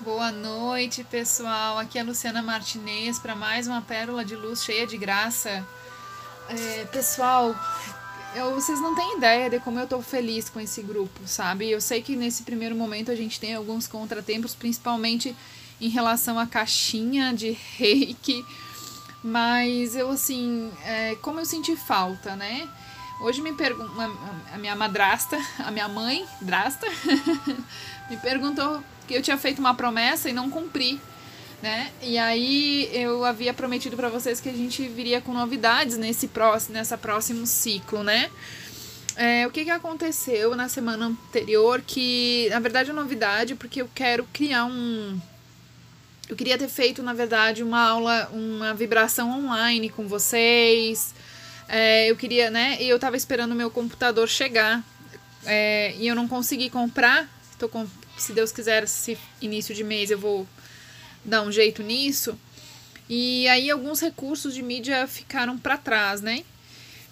[0.00, 1.76] Boa noite, pessoal.
[1.76, 5.66] Aqui é a Luciana Martinez para mais uma pérola de luz cheia de graça.
[6.48, 7.52] É, pessoal,
[8.36, 11.68] eu, vocês não têm ideia de como eu tô feliz com esse grupo, sabe?
[11.68, 15.34] Eu sei que nesse primeiro momento a gente tem alguns contratempos, principalmente
[15.80, 18.46] em relação à caixinha de reiki,
[19.20, 22.68] mas eu, assim, é, como eu senti falta, né?
[23.20, 24.00] Hoje me perguntou,
[24.52, 26.86] a minha madrasta, a minha mãe, drasta,
[28.08, 31.00] me perguntou que eu tinha feito uma promessa e não cumpri,
[31.60, 31.90] né?
[32.00, 36.74] E aí eu havia prometido para vocês que a gente viria com novidades nesse próximo,
[36.74, 38.30] nessa próximo ciclo, né?
[39.16, 41.82] É, o que, que aconteceu na semana anterior?
[41.84, 45.20] Que na verdade é novidade porque eu quero criar um
[46.28, 51.14] eu queria ter feito, na verdade, uma aula, uma vibração online com vocês.
[51.68, 52.78] É, eu queria, né?
[52.80, 54.82] E eu tava esperando o meu computador chegar.
[55.44, 57.28] É, e eu não consegui comprar.
[57.58, 57.86] Tô com,
[58.16, 60.46] se Deus quiser, esse início de mês eu vou
[61.24, 62.38] dar um jeito nisso.
[63.08, 66.42] E aí alguns recursos de mídia ficaram para trás, né?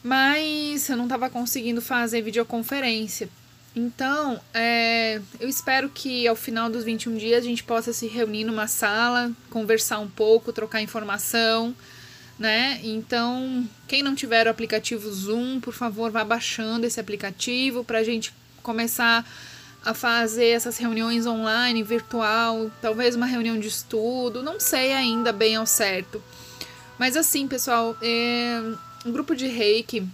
[0.02, 3.28] Mas eu não tava conseguindo fazer videoconferência.
[3.74, 8.44] Então, é, eu espero que ao final dos 21 dias a gente possa se reunir
[8.44, 11.74] numa sala, conversar um pouco, trocar informação,
[12.38, 12.80] né?
[12.82, 18.04] Então, quem não tiver o aplicativo Zoom, por favor, vá baixando esse aplicativo para a
[18.04, 19.24] gente começar
[19.84, 25.56] a fazer essas reuniões online, virtual, talvez uma reunião de estudo, não sei ainda bem
[25.56, 26.22] ao certo.
[26.98, 28.60] Mas assim, pessoal, é,
[29.04, 30.06] um grupo de reiki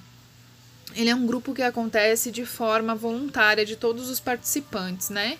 [0.95, 5.39] ele é um grupo que acontece de forma voluntária de todos os participantes, né?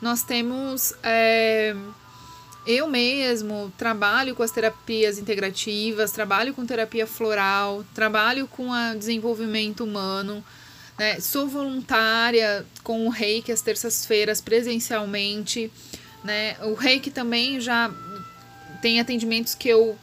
[0.00, 0.94] Nós temos.
[1.02, 1.74] É,
[2.68, 9.82] eu mesmo trabalho com as terapias integrativas, trabalho com terapia floral, trabalho com o desenvolvimento
[9.82, 10.44] humano,
[10.98, 11.18] né?
[11.18, 15.72] sou voluntária com o reiki às terças-feiras presencialmente.
[16.22, 16.58] Né?
[16.60, 17.90] O reiki também já
[18.82, 19.98] tem atendimentos que eu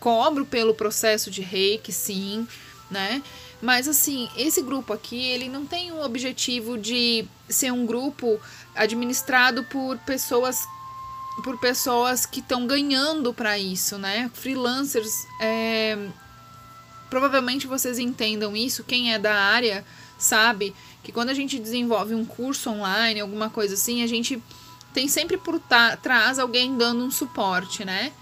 [0.00, 2.48] cobro pelo processo de reiki, sim,
[2.90, 3.22] né?
[3.60, 8.40] Mas assim, esse grupo aqui, ele não tem o objetivo de ser um grupo
[8.74, 10.66] administrado por pessoas
[11.42, 14.30] por pessoas que estão ganhando para isso, né?
[14.34, 16.08] Freelancers, é...
[17.10, 18.84] provavelmente vocês entendam isso.
[18.84, 19.84] Quem é da área
[20.18, 24.42] sabe que quando a gente desenvolve um curso online, alguma coisa assim, a gente
[24.92, 25.60] tem sempre por
[26.02, 28.12] trás alguém dando um suporte, né?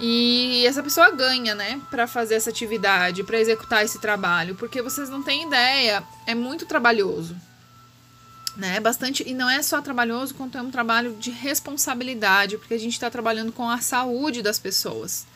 [0.00, 5.10] E essa pessoa ganha, né, para fazer essa atividade, para executar esse trabalho, porque vocês
[5.10, 7.36] não têm ideia, é muito trabalhoso.
[8.58, 8.80] Né?
[8.80, 12.94] Bastante, e não é só trabalhoso, quanto é um trabalho de responsabilidade, porque a gente
[12.94, 15.28] está trabalhando com a saúde das pessoas,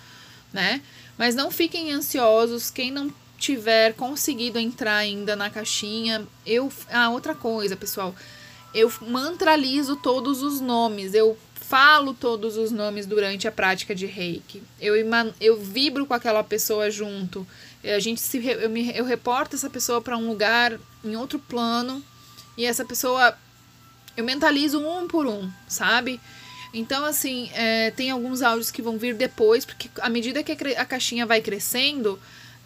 [0.52, 0.82] né?
[1.16, 7.32] Mas não fiquem ansiosos, quem não tiver conseguido entrar ainda na caixinha, eu, ah, outra
[7.32, 8.12] coisa, pessoal,
[8.74, 11.38] eu mantralizo todos os nomes, eu
[11.72, 14.62] falo todos os nomes durante a prática de reiki.
[14.80, 14.94] Eu,
[15.40, 17.46] eu vibro com aquela pessoa junto.
[17.84, 22.02] A gente se, eu, me, eu reporto essa pessoa para um lugar em outro plano
[22.56, 23.36] e essa pessoa
[24.16, 26.20] eu mentalizo um por um, sabe?
[26.74, 30.84] Então, assim, é, tem alguns áudios que vão vir depois, porque à medida que a
[30.84, 32.18] caixinha vai crescendo,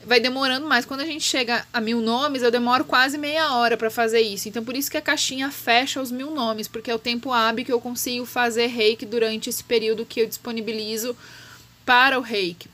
[0.04, 0.84] vai demorando mais.
[0.84, 4.48] Quando a gente chega a mil nomes, eu demoro quase meia hora para fazer isso.
[4.48, 7.64] Então, por isso que a caixinha fecha os mil nomes, porque é o tempo hábil
[7.64, 11.16] que eu consigo fazer reiki durante esse período que eu disponibilizo
[11.84, 12.68] para o reiki.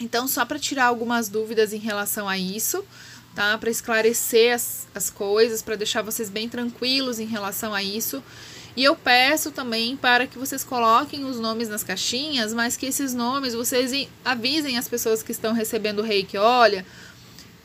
[0.00, 2.84] Então, só para tirar algumas dúvidas em relação a isso,
[3.34, 3.56] tá?
[3.58, 8.22] Para esclarecer as, as coisas, para deixar vocês bem tranquilos em relação a isso.
[8.76, 13.12] E eu peço também para que vocês coloquem os nomes nas caixinhas, mas que esses
[13.12, 16.38] nomes vocês avisem as pessoas que estão recebendo o reiki.
[16.38, 16.86] Olha,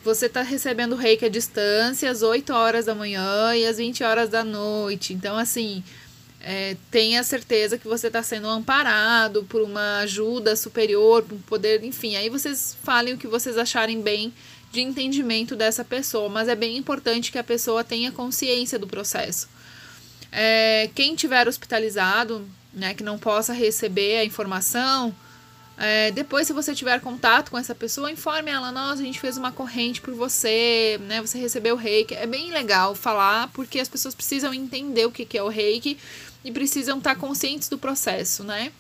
[0.04, 4.04] você está recebendo o reiki à distância às 8 horas da manhã e às 20
[4.04, 5.14] horas da noite.
[5.14, 5.84] Então, assim,
[6.42, 11.84] é, tenha certeza que você está sendo amparado por uma ajuda superior, por um poder,
[11.84, 12.18] enfim.
[12.18, 14.34] Aí vocês falem o que vocês acharem bem
[14.74, 19.48] de entendimento dessa pessoa, mas é bem importante que a pessoa tenha consciência do processo.
[20.32, 22.44] É, quem tiver hospitalizado,
[22.74, 25.16] né, que não possa receber a informação,
[25.78, 29.38] é, depois, se você tiver contato com essa pessoa, informe ela: nossa, a gente fez
[29.38, 31.22] uma corrente por você, né?
[31.22, 32.16] Você recebeu o reiki.
[32.16, 36.00] É bem legal falar, porque as pessoas precisam entender o que é o reiki
[36.44, 38.72] e precisam estar conscientes do processo, né?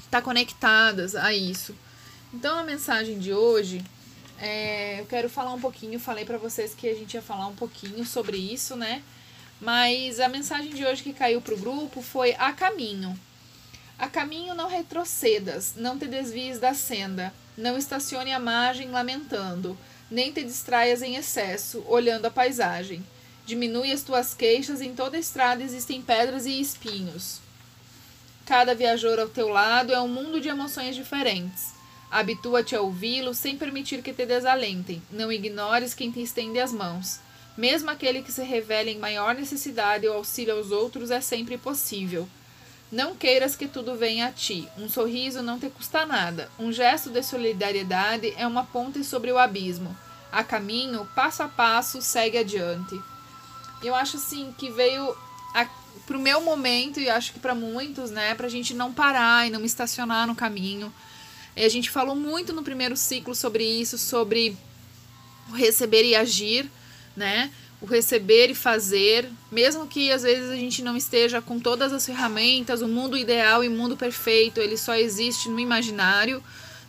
[0.00, 1.74] Estar conectadas a isso.
[2.32, 3.84] Então, a mensagem de hoje,
[4.40, 5.98] é, eu quero falar um pouquinho.
[5.98, 9.02] Falei para vocês que a gente ia falar um pouquinho sobre isso, né?
[9.60, 13.18] Mas a mensagem de hoje que caiu para o grupo foi a caminho.
[13.98, 19.76] A caminho não retrocedas, não te desvies da senda, não estacione à margem lamentando,
[20.08, 23.04] nem te distraias em excesso, olhando a paisagem.
[23.44, 27.40] Diminui as tuas queixas, em toda estrada existem pedras e espinhos.
[28.46, 31.77] Cada viajor ao teu lado é um mundo de emoções diferentes.
[32.10, 35.02] Habitua-te a ouvi-lo sem permitir que te desalentem.
[35.10, 37.20] Não ignores quem te estende as mãos.
[37.56, 42.28] Mesmo aquele que se revela em maior necessidade ou auxílio aos outros é sempre possível.
[42.90, 44.66] Não queiras que tudo venha a ti.
[44.78, 46.50] Um sorriso não te custa nada.
[46.58, 49.94] Um gesto de solidariedade é uma ponte sobre o abismo.
[50.32, 52.98] A caminho, passo a passo, segue adiante
[53.82, 55.16] eu acho assim que veio
[55.54, 55.66] a,
[56.06, 59.64] pro meu momento e acho que para muitos, né, pra gente não parar e não
[59.64, 60.92] estacionar no caminho.
[61.56, 64.56] A gente falou muito no primeiro ciclo sobre isso, sobre
[65.50, 66.70] o receber e agir,
[67.16, 67.50] né?
[67.80, 72.04] O receber e fazer, mesmo que às vezes a gente não esteja com todas as
[72.06, 76.42] ferramentas, o mundo ideal e o mundo perfeito, ele só existe no imaginário,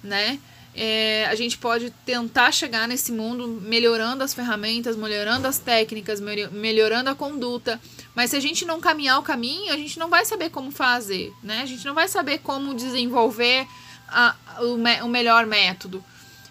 [0.03, 0.39] né?
[0.75, 7.09] É, a gente pode tentar chegar nesse mundo melhorando as ferramentas, melhorando as técnicas, melhorando
[7.09, 7.81] a conduta.
[8.15, 11.33] Mas se a gente não caminhar o caminho, a gente não vai saber como fazer,
[11.43, 11.61] né?
[11.61, 13.67] A gente não vai saber como desenvolver
[14.11, 16.03] a, o, me, o melhor método.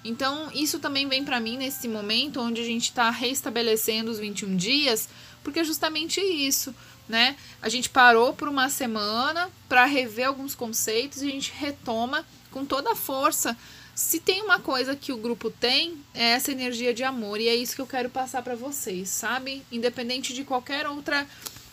[0.05, 4.56] Então, isso também vem para mim nesse momento onde a gente está restabelecendo os 21
[4.56, 5.08] dias,
[5.43, 6.75] porque é justamente isso,
[7.08, 7.37] né?
[7.60, 12.64] A gente parou por uma semana para rever alguns conceitos e a gente retoma com
[12.64, 13.56] toda a força
[13.99, 17.40] se tem uma coisa que o grupo tem, é essa energia de amor.
[17.40, 19.64] E é isso que eu quero passar para vocês, sabe?
[19.72, 21.26] Independente de qualquer outra,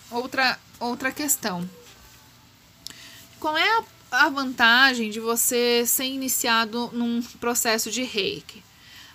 [0.09, 1.69] outra, outra questão.
[3.39, 8.63] Qual é a, a vantagem de você ser iniciado num processo de reiki?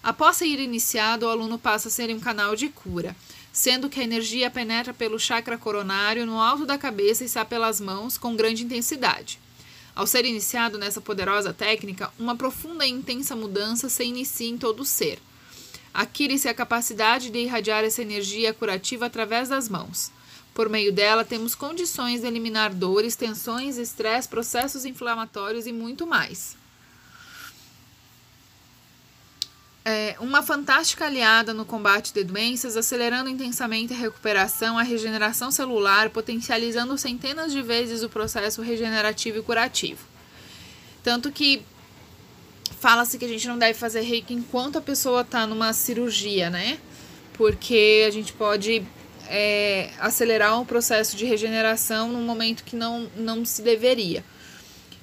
[0.02, 3.14] Após ser iniciado, o aluno passa a ser um canal de cura,
[3.52, 7.80] sendo que a energia penetra pelo chakra coronário no alto da cabeça e sai pelas
[7.80, 9.38] mãos com grande intensidade.
[9.94, 14.80] Ao ser iniciado nessa poderosa técnica, uma profunda e intensa mudança se inicia em todo
[14.80, 15.18] o ser.
[15.92, 20.12] Adquire-se a capacidade de irradiar essa energia curativa através das mãos.
[20.54, 26.56] Por meio dela, temos condições de eliminar dores, tensões, estresse, processos inflamatórios e muito mais.
[29.84, 36.10] é, uma fantástica aliada no combate de doenças, acelerando intensamente a recuperação, a regeneração celular,
[36.10, 40.04] potencializando centenas de vezes o processo regenerativo e curativo.
[41.02, 41.62] Tanto que
[42.78, 46.78] fala-se que a gente não deve fazer reiki enquanto a pessoa está numa cirurgia, né?
[47.32, 48.84] Porque a gente pode
[49.30, 54.24] é, acelerar um processo de regeneração num momento que não, não se deveria.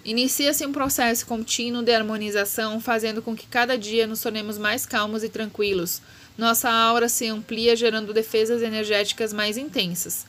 [0.03, 5.23] Inicia-se um processo contínuo de harmonização, fazendo com que cada dia nos tornemos mais calmos
[5.23, 6.01] e tranquilos.
[6.37, 10.25] Nossa aura se amplia, gerando defesas energéticas mais intensas.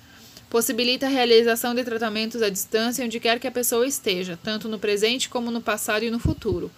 [0.49, 4.79] Possibilita a realização de tratamentos à distância onde quer que a pessoa esteja, tanto no
[4.79, 6.71] presente como no passado e no futuro.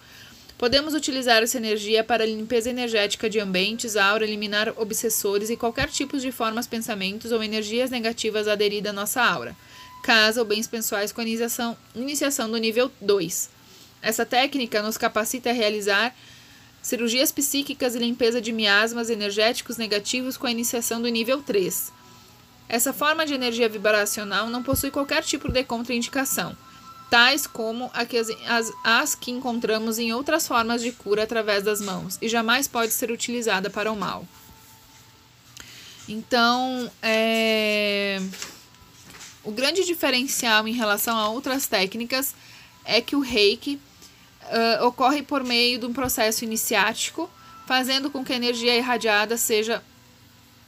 [0.61, 6.19] Podemos utilizar essa energia para limpeza energética de ambientes, aura, eliminar obsessores e qualquer tipo
[6.19, 9.57] de formas, pensamentos ou energias negativas aderidas à nossa aura
[10.03, 13.49] casa ou bens pessoais com iniciação, iniciação do nível 2.
[14.03, 16.15] Essa técnica nos capacita a realizar
[16.79, 21.91] cirurgias psíquicas e limpeza de miasmas energéticos negativos com a iniciação do nível 3.
[22.69, 26.55] Essa forma de energia vibracional não possui qualquer tipo de contraindicação,
[27.11, 32.27] tais como as, as que encontramos em outras formas de cura através das mãos, e
[32.27, 34.25] jamais pode ser utilizada para o mal.
[36.07, 38.19] Então, é
[39.43, 42.35] o grande diferencial em relação a outras técnicas
[42.85, 43.79] é que o reiki
[44.43, 47.29] uh, ocorre por meio de um processo iniciático,
[47.65, 49.83] fazendo com que a energia irradiada seja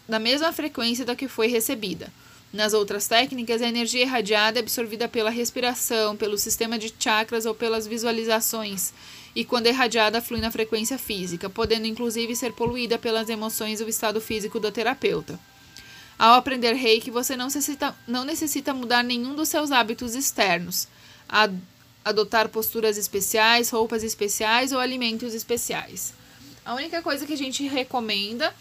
[0.08, 2.12] da mesma frequência da que foi recebida.
[2.54, 7.56] Nas outras técnicas, a energia irradiada é absorvida pela respiração, pelo sistema de chakras ou
[7.56, 8.94] pelas visualizações,
[9.36, 13.90] e quando é irradiada, flui na frequência física, podendo inclusive ser poluída pelas emoções ou
[13.90, 15.40] estado físico do terapeuta.
[16.20, 20.88] Ao aprender reiki, você não necessita, não necessita mudar nenhum dos seus hábitos externos,
[22.06, 26.14] adotar posturas especiais, roupas especiais ou alimentos especiais.
[26.64, 28.54] A única coisa que a gente recomenda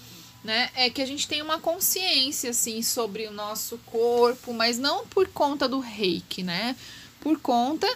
[0.45, 5.07] né, é que a gente tenha uma consciência assim sobre o nosso corpo, mas não
[5.07, 6.75] por conta do reiki, né?
[7.21, 7.87] Por conta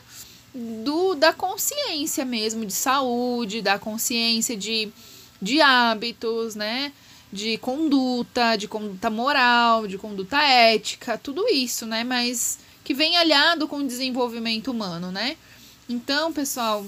[0.55, 4.93] do da consciência mesmo de saúde, da consciência de,
[5.43, 6.93] de hábitos, né?
[7.33, 12.05] de conduta, de conduta moral, de conduta ética, tudo isso, né?
[12.05, 15.37] Mas que vem aliado com o desenvolvimento humano, né?
[15.89, 16.87] Então, pessoal,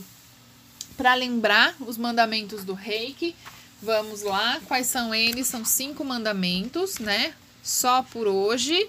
[0.97, 3.35] para lembrar os mandamentos do Reiki,
[3.83, 4.61] vamos lá.
[4.67, 5.47] Quais são eles?
[5.47, 7.35] São cinco mandamentos, né?
[7.63, 8.89] Só por hoje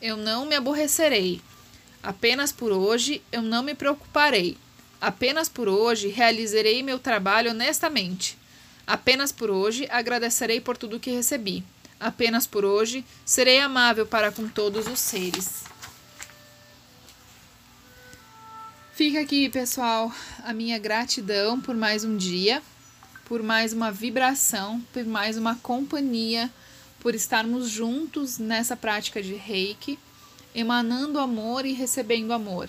[0.00, 1.40] eu não me aborrecerei.
[2.02, 4.56] Apenas por hoje eu não me preocuparei.
[5.00, 8.38] Apenas por hoje realizarei meu trabalho honestamente.
[8.86, 11.64] Apenas por hoje agradecerei por tudo que recebi.
[11.98, 15.64] apenas por hoje, serei amável para com todos os seres.
[18.92, 20.12] Fica aqui, pessoal,
[20.44, 22.62] a minha gratidão por mais um dia,
[23.24, 26.50] por mais uma vibração, por mais uma companhia,
[27.00, 29.98] por estarmos juntos nessa prática de reiki,
[30.54, 32.68] emanando amor e recebendo amor.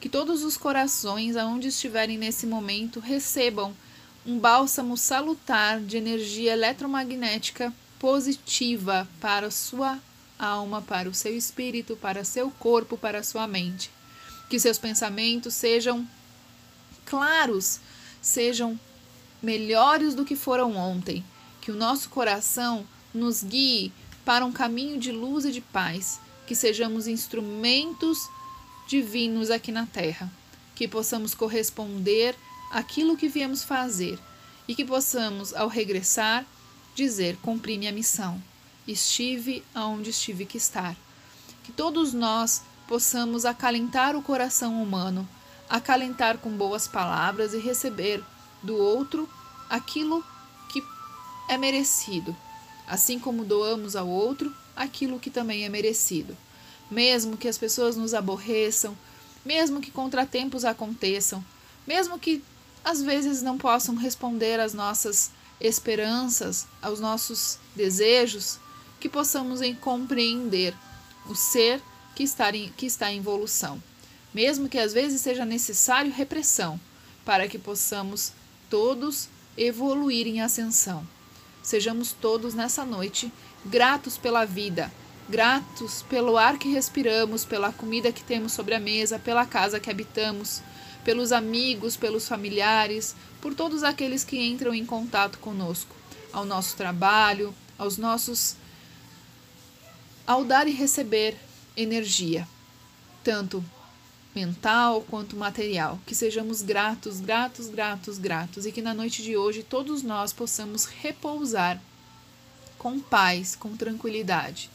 [0.00, 3.74] Que todos os corações, aonde estiverem nesse momento, recebam
[4.24, 9.98] um bálsamo salutar de energia eletromagnética positiva para a sua
[10.38, 13.90] alma, para o seu espírito, para seu corpo, para sua mente
[14.48, 16.06] que seus pensamentos sejam
[17.04, 17.80] claros,
[18.20, 18.78] sejam
[19.42, 21.24] melhores do que foram ontem,
[21.60, 23.92] que o nosso coração nos guie
[24.24, 28.28] para um caminho de luz e de paz, que sejamos instrumentos
[28.86, 30.30] divinos aqui na terra,
[30.74, 32.34] que possamos corresponder
[32.70, 34.18] àquilo que viemos fazer.
[34.66, 36.44] E que possamos, ao regressar,
[36.94, 38.42] dizer: cumpri minha missão,
[38.86, 40.94] estive aonde estive que estar.
[41.64, 45.26] Que todos nós possamos acalentar o coração humano,
[45.68, 48.22] acalentar com boas palavras e receber
[48.62, 49.28] do outro
[49.68, 50.24] aquilo
[50.68, 50.82] que
[51.48, 52.36] é merecido,
[52.86, 56.36] assim como doamos ao outro aquilo que também é merecido.
[56.90, 58.96] Mesmo que as pessoas nos aborreçam,
[59.44, 61.44] mesmo que contratempos aconteçam,
[61.86, 62.42] mesmo que
[62.84, 68.58] às vezes não possam responder às nossas esperanças, aos nossos desejos,
[69.00, 70.74] que possamos compreender
[71.26, 71.82] o ser
[72.14, 73.82] que está, em, que está em evolução,
[74.32, 76.80] mesmo que às vezes seja necessário repressão,
[77.24, 78.32] para que possamos
[78.70, 81.06] todos evoluir em ascensão.
[81.62, 83.32] Sejamos todos nessa noite
[83.64, 84.92] gratos pela vida,
[85.28, 89.90] gratos pelo ar que respiramos, pela comida que temos sobre a mesa, pela casa que
[89.90, 90.62] habitamos,
[91.04, 95.94] pelos amigos, pelos familiares, por todos aqueles que entram em contato conosco,
[96.32, 98.56] ao nosso trabalho, aos nossos.
[100.26, 101.36] ao dar e receber
[101.74, 102.46] energia,
[103.24, 103.64] tanto
[104.38, 105.98] mental quanto material.
[106.06, 110.84] Que sejamos gratos, gratos, gratos, gratos e que na noite de hoje todos nós possamos
[110.84, 111.82] repousar
[112.78, 114.70] com paz, com tranquilidade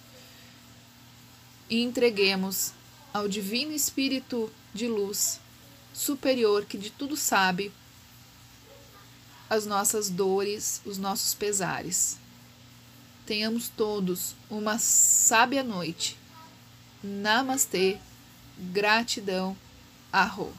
[1.70, 2.74] e entreguemos
[3.14, 5.40] ao Divino Espírito de luz
[5.94, 7.72] superior que de tudo sabe
[9.50, 12.18] as nossas dores, os nossos pesares.
[13.26, 16.18] Tenhamos todos uma sábia noite
[17.02, 18.00] Namastê,
[18.72, 19.56] gratidão,
[20.12, 20.54] arro.